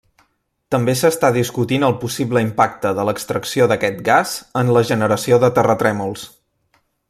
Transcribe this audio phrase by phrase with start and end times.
[0.75, 6.27] També s'està discutint el possible impacte de l'extracció d'aquest gas en la generació de terratrèmols.